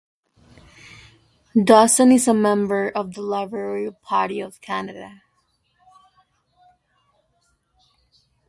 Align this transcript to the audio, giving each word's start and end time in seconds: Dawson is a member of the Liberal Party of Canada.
Dawson 1.63 2.11
is 2.11 2.27
a 2.27 2.33
member 2.33 2.89
of 2.89 3.13
the 3.13 3.21
Liberal 3.21 3.91
Party 4.03 4.39
of 4.39 4.59
Canada. 4.59 5.21